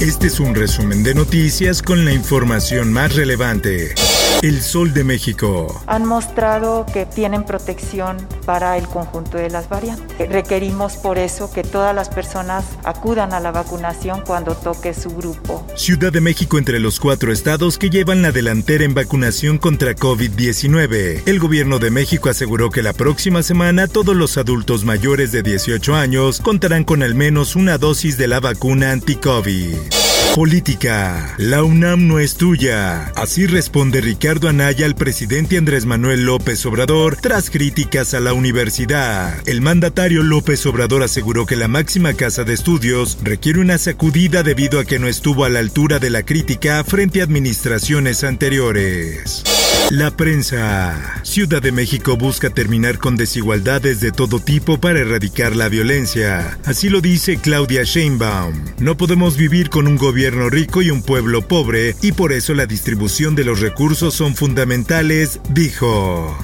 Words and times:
Este 0.00 0.28
es 0.28 0.38
un 0.38 0.54
resumen 0.54 1.02
de 1.02 1.12
noticias 1.12 1.82
con 1.82 2.04
la 2.04 2.12
información 2.12 2.92
más 2.92 3.16
relevante. 3.16 3.96
El 4.42 4.60
Sol 4.60 4.94
de 4.94 5.02
México. 5.02 5.82
Han 5.88 6.06
mostrado 6.06 6.86
que 6.86 7.04
tienen 7.04 7.42
protección 7.42 8.16
para 8.48 8.78
el 8.78 8.88
conjunto 8.88 9.36
de 9.36 9.50
las 9.50 9.68
variantes. 9.68 10.26
Requerimos 10.26 10.96
por 10.96 11.18
eso 11.18 11.52
que 11.52 11.62
todas 11.62 11.94
las 11.94 12.08
personas 12.08 12.64
acudan 12.82 13.34
a 13.34 13.40
la 13.40 13.52
vacunación 13.52 14.22
cuando 14.26 14.54
toque 14.54 14.94
su 14.94 15.10
grupo. 15.10 15.66
Ciudad 15.76 16.10
de 16.10 16.22
México 16.22 16.56
entre 16.56 16.80
los 16.80 16.98
cuatro 16.98 17.30
estados 17.30 17.76
que 17.76 17.90
llevan 17.90 18.22
la 18.22 18.32
delantera 18.32 18.84
en 18.84 18.94
vacunación 18.94 19.58
contra 19.58 19.94
COVID-19. 19.94 21.24
El 21.26 21.40
gobierno 21.40 21.78
de 21.78 21.90
México 21.90 22.30
aseguró 22.30 22.70
que 22.70 22.82
la 22.82 22.94
próxima 22.94 23.42
semana 23.42 23.86
todos 23.86 24.16
los 24.16 24.38
adultos 24.38 24.82
mayores 24.82 25.30
de 25.30 25.42
18 25.42 25.94
años 25.94 26.40
contarán 26.40 26.84
con 26.84 27.02
al 27.02 27.14
menos 27.14 27.54
una 27.54 27.76
dosis 27.76 28.16
de 28.16 28.28
la 28.28 28.40
vacuna 28.40 28.92
anti-COVID. 28.92 30.07
Política. 30.34 31.34
La 31.38 31.64
UNAM 31.64 32.06
no 32.06 32.18
es 32.20 32.36
tuya. 32.36 33.12
Así 33.16 33.46
responde 33.46 34.00
Ricardo 34.00 34.48
Anaya 34.48 34.86
al 34.86 34.94
presidente 34.94 35.58
Andrés 35.58 35.84
Manuel 35.84 36.24
López 36.24 36.64
Obrador 36.66 37.16
tras 37.16 37.50
críticas 37.50 38.14
a 38.14 38.20
la 38.20 38.32
universidad. 38.32 39.36
El 39.46 39.60
mandatario 39.60 40.22
López 40.22 40.64
Obrador 40.66 41.02
aseguró 41.02 41.44
que 41.44 41.56
la 41.56 41.66
máxima 41.66 42.14
casa 42.14 42.44
de 42.44 42.54
estudios 42.54 43.18
requiere 43.22 43.60
una 43.60 43.78
sacudida 43.78 44.42
debido 44.42 44.78
a 44.78 44.84
que 44.84 44.98
no 44.98 45.08
estuvo 45.08 45.44
a 45.44 45.48
la 45.48 45.58
altura 45.58 45.98
de 45.98 46.10
la 46.10 46.22
crítica 46.22 46.84
frente 46.84 47.20
a 47.20 47.24
administraciones 47.24 48.22
anteriores. 48.22 49.42
La 49.90 50.10
prensa. 50.10 51.20
Ciudad 51.22 51.62
de 51.62 51.72
México 51.72 52.18
busca 52.18 52.50
terminar 52.50 52.98
con 52.98 53.16
desigualdades 53.16 54.00
de 54.00 54.12
todo 54.12 54.38
tipo 54.38 54.78
para 54.78 55.00
erradicar 55.00 55.56
la 55.56 55.70
violencia. 55.70 56.58
Así 56.66 56.90
lo 56.90 57.00
dice 57.00 57.38
Claudia 57.38 57.84
Sheinbaum. 57.84 58.54
No 58.78 58.98
podemos 58.98 59.38
vivir 59.38 59.70
con 59.70 59.86
un 59.86 59.96
gobierno 59.96 60.50
rico 60.50 60.82
y 60.82 60.90
un 60.90 61.00
pueblo 61.00 61.48
pobre 61.48 61.96
y 62.02 62.12
por 62.12 62.32
eso 62.32 62.52
la 62.52 62.66
distribución 62.66 63.34
de 63.34 63.44
los 63.44 63.60
recursos 63.60 64.12
son 64.12 64.34
fundamentales, 64.34 65.40
dijo. 65.50 66.36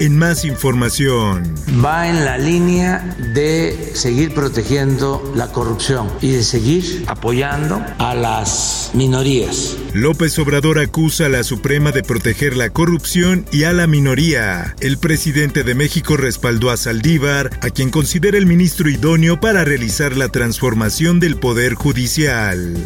En 0.00 0.18
más 0.18 0.44
información. 0.44 1.54
Va 1.84 2.08
en 2.08 2.24
la 2.24 2.38
línea 2.38 3.16
de 3.34 3.92
seguir 3.94 4.34
protegiendo 4.34 5.32
la 5.36 5.52
corrupción 5.52 6.08
y 6.20 6.32
de 6.32 6.42
seguir 6.42 7.04
apoyando 7.06 7.84
a 7.98 8.14
las 8.14 8.90
minorías. 8.94 9.76
López 9.92 10.38
Obrador 10.38 10.78
acusa 10.78 11.26
a 11.26 11.28
la 11.28 11.42
Suprema 11.42 11.90
de 11.90 12.04
proteger 12.04 12.56
la 12.56 12.70
corrupción 12.70 13.44
y 13.50 13.64
a 13.64 13.72
la 13.72 13.88
minoría. 13.88 14.76
El 14.80 14.98
presidente 14.98 15.64
de 15.64 15.74
México 15.74 16.16
respaldó 16.16 16.70
a 16.70 16.76
Saldívar, 16.76 17.50
a 17.60 17.70
quien 17.70 17.90
considera 17.90 18.38
el 18.38 18.46
ministro 18.46 18.88
idóneo 18.88 19.40
para 19.40 19.64
realizar 19.64 20.16
la 20.16 20.28
transformación 20.28 21.18
del 21.18 21.36
Poder 21.36 21.74
Judicial. 21.74 22.76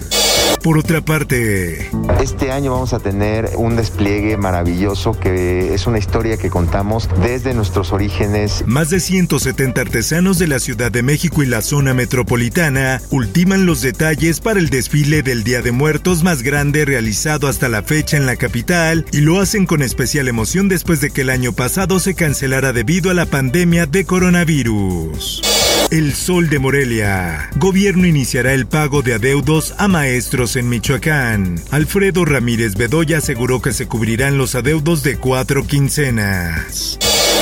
Por 0.65 0.79
otra 0.79 1.03
parte, 1.03 1.91
este 2.23 2.51
año 2.51 2.73
vamos 2.73 2.95
a 2.95 2.99
tener 2.99 3.51
un 3.59 3.77
despliegue 3.77 4.39
maravilloso 4.39 5.13
que 5.13 5.75
es 5.75 5.87
una 5.87 5.99
historia 5.99 6.39
que 6.39 6.49
contamos 6.49 7.07
desde 7.21 7.53
nuestros 7.53 7.93
orígenes. 7.93 8.65
Más 8.67 8.89
de 8.89 9.01
170 9.01 9.79
artesanos 9.79 10.39
de 10.39 10.47
la 10.47 10.59
Ciudad 10.59 10.91
de 10.91 11.03
México 11.03 11.43
y 11.43 11.47
la 11.47 11.61
zona 11.61 11.93
metropolitana 11.93 13.03
ultiman 13.11 13.67
los 13.67 13.83
detalles 13.83 14.41
para 14.41 14.59
el 14.59 14.71
desfile 14.71 15.23
del 15.23 15.45
Día 15.45 15.61
de 15.61 15.71
Muertos 15.71 16.23
más 16.23 16.43
grande 16.43 16.87
realizado 16.95 17.49
hasta 17.49 17.69
la 17.69 17.83
fecha 17.83 18.17
en 18.17 18.25
la 18.25 18.37
capital 18.37 19.05
y 19.11 19.19
lo 19.19 19.41
hacen 19.41 19.67
con 19.67 19.83
especial 19.83 20.29
emoción 20.29 20.69
después 20.69 21.01
de 21.01 21.11
que 21.11 21.23
el 21.23 21.31
año 21.31 21.53
pasado 21.53 21.99
se 21.99 22.15
cancelara 22.15 22.73
debido 22.73 23.11
a 23.11 23.15
la 23.15 23.27
pandemia 23.27 23.87
de 23.87 24.05
coronavirus. 24.05 25.43
El 25.91 26.15
Sol 26.15 26.49
de 26.49 26.61
Morelia. 26.61 27.51
Gobierno 27.57 28.07
iniciará 28.07 28.53
el 28.53 28.69
pago 28.69 29.03
de 29.03 29.15
adeudos 29.15 29.75
a 29.77 29.89
maestros 29.89 30.55
en 30.55 30.69
Michoacán. 30.69 31.61
Alfredo 31.73 32.25
Ramírez 32.25 32.77
Bedoya 32.77 33.19
aseguró 33.19 33.61
que 33.61 33.73
se 33.73 33.89
cubrirán 33.89 34.39
los 34.39 34.55
adeudos 34.55 35.03
de 35.03 35.17
cuatro 35.17 35.67
quincenas. 35.67 36.97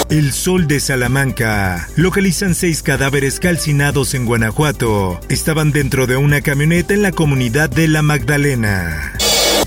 El 0.09 0.33
Sol 0.33 0.67
de 0.67 0.81
Salamanca. 0.81 1.91
Localizan 1.97 2.55
seis 2.55 2.83
cadáveres 2.83 3.39
calcinados 3.39 4.15
en 4.15 4.25
Guanajuato. 4.25 5.21
Estaban 5.29 5.73
dentro 5.73 6.07
de 6.07 6.17
una 6.17 6.41
camioneta 6.41 6.95
en 6.95 7.03
la 7.03 7.13
comunidad 7.13 7.69
de 7.69 7.87
La 7.87 8.01
Magdalena. 8.01 9.13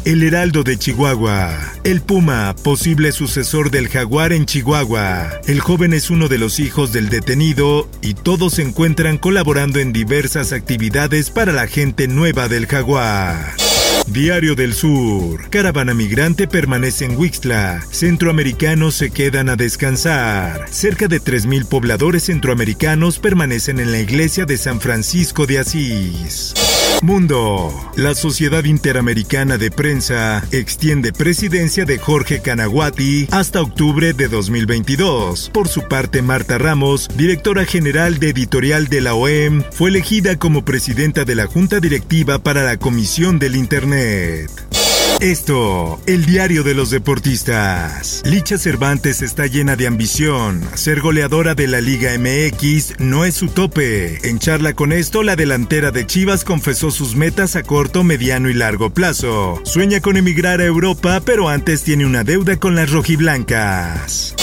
El 0.06 0.22
Heraldo 0.22 0.62
de 0.62 0.78
Chihuahua. 0.78 1.58
El 1.84 2.00
Puma, 2.00 2.56
posible 2.64 3.12
sucesor 3.12 3.72
del 3.72 3.90
jaguar 3.90 4.34
en 4.34 4.46
Chihuahua. 4.46 5.42
El 5.48 5.60
joven 5.62 5.94
es 5.94 6.12
uno 6.12 6.28
de 6.28 6.38
los 6.38 6.60
hijos 6.60 6.94
del 6.94 7.10
detenido 7.10 7.90
y 8.04 8.14
todos 8.14 8.54
se 8.54 8.62
encuentran 8.62 9.18
colaborando 9.18 9.80
en 9.80 9.94
diversas 9.94 10.54
actividades 10.54 11.32
para 11.32 11.52
la 11.54 11.66
gente 11.66 12.08
nueva 12.08 12.48
del 12.48 12.68
jaguar. 12.68 13.56
Diario 14.06 14.54
del 14.54 14.76
Sur. 14.76 15.50
Caravana 15.50 15.96
migrante 15.96 16.48
permanece 16.48 17.06
en 17.06 17.18
Wixla. 17.18 17.82
Centroamericanos 17.90 18.94
se 18.94 19.10
quedan 19.10 19.50
a 19.50 19.56
descansar. 19.56 20.68
Cerca 20.70 21.08
de 21.08 21.20
3.000 21.20 21.66
pobladores 21.66 22.26
centroamericanos 22.26 23.18
permanecen 23.18 23.80
en 23.80 23.92
la 23.92 24.00
iglesia 24.00 24.46
de 24.46 24.58
San 24.58 24.80
Francisco 24.80 25.48
de 25.48 25.58
Asís. 25.58 26.54
Mundo. 27.02 27.74
La 27.96 28.16
Sociedad 28.16 28.64
Interamericana 28.64 29.58
de 29.58 29.72
Prensa 29.72 30.44
extiende 30.52 31.14
presidencia 31.14 31.86
de 31.86 31.98
Jorge 31.98 32.42
Canaguati 32.42 33.28
hasta 33.32 33.62
octubre 33.62 34.14
de 34.14 34.28
2022. 34.28 35.50
Por 35.54 35.68
su 35.68 35.88
parte, 35.88 36.22
Marta 36.22 36.58
Ramos, 36.58 37.08
directora 37.16 37.66
general 37.66 38.20
de 38.20 38.30
editorial 38.30 38.88
de 38.88 39.02
la 39.02 39.14
OEM, 39.14 39.64
fue 39.72 39.90
elegida 39.90 40.38
como 40.38 40.66
presidenta 40.66 41.26
de 41.26 41.36
la 41.36 41.48
Junta 41.48 41.80
Directiva 41.80 42.40
para 42.40 42.64
la 42.64 42.78
Comisión 42.78 43.40
del 43.40 43.56
Internet. 43.56 44.50
Esto, 45.22 46.00
el 46.08 46.26
diario 46.26 46.64
de 46.64 46.74
los 46.74 46.90
deportistas. 46.90 48.22
Licha 48.26 48.58
Cervantes 48.58 49.22
está 49.22 49.48
llena 49.48 49.76
de 49.76 49.88
ambición. 49.88 50.62
Ser 50.76 51.00
goleadora 51.00 51.56
de 51.56 51.68
la 51.68 51.80
Liga 51.80 52.12
MX 52.18 53.00
no 53.00 53.24
es 53.24 53.36
su 53.36 53.48
tope. 53.48 54.28
En 54.28 54.40
charla 54.40 54.74
con 54.74 54.92
esto, 54.92 55.24
la 55.24 55.36
delantera 55.36 55.92
de 55.92 56.06
Chivas 56.06 56.44
confesó 56.44 56.92
sus 56.92 57.16
metas 57.16 57.56
a 57.56 57.64
corto, 57.64 58.04
mediano 58.04 58.50
y 58.50 58.54
largo 58.54 58.90
plazo. 58.90 59.62
Sueña 59.64 60.02
con 60.02 60.18
emigrar 60.18 60.60
a 60.60 60.66
Europa, 60.66 61.22
pero 61.26 61.48
antes 61.48 61.84
tiene 61.84 62.06
una 62.06 62.24
deuda 62.24 62.58
con 62.58 62.76
las 62.76 62.92
rojiblancas. 62.92 64.36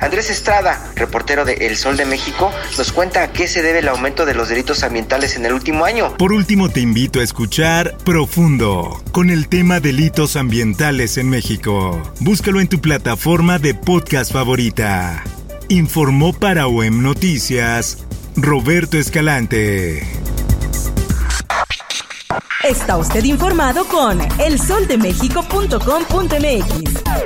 Andrés 0.00 0.30
Estrada, 0.30 0.92
reportero 0.94 1.44
de 1.44 1.54
El 1.54 1.76
Sol 1.76 1.96
de 1.96 2.04
México, 2.04 2.52
nos 2.76 2.92
cuenta 2.92 3.22
a 3.22 3.32
qué 3.32 3.48
se 3.48 3.62
debe 3.62 3.78
el 3.78 3.88
aumento 3.88 4.26
de 4.26 4.34
los 4.34 4.48
delitos 4.48 4.82
ambientales 4.82 5.36
en 5.36 5.46
el 5.46 5.52
último 5.52 5.84
año. 5.84 6.16
Por 6.16 6.32
último, 6.32 6.68
te 6.68 6.80
invito 6.80 7.20
a 7.20 7.22
escuchar 7.22 7.96
Profundo, 8.04 9.02
con 9.12 9.30
el 9.30 9.48
tema 9.48 9.80
delitos 9.80 10.36
ambientales 10.36 11.16
en 11.16 11.30
México. 11.30 12.00
Búscalo 12.20 12.60
en 12.60 12.68
tu 12.68 12.80
plataforma 12.80 13.58
de 13.58 13.74
podcast 13.74 14.32
favorita. 14.32 15.24
Informó 15.68 16.32
para 16.32 16.68
OEM 16.68 17.02
Noticias 17.02 17.98
Roberto 18.36 18.98
Escalante. 18.98 20.06
Está 22.62 22.96
usted 22.96 23.24
informado 23.24 23.84
con 23.86 24.20
elsoldemexico.com.mx. 24.38 27.25